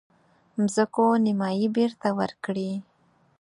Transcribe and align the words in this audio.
مځکو 0.59 1.05
نیمايي 1.25 1.67
بیرته 1.75 2.07
ورکړي. 2.19 2.71